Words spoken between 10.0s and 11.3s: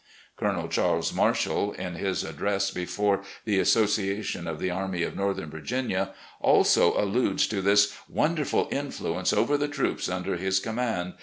under his command.